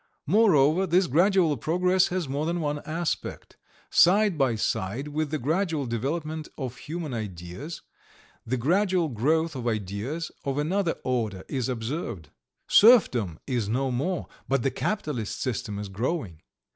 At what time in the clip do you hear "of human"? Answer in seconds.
6.57-7.13